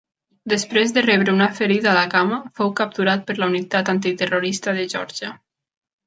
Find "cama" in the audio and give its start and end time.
2.13-2.39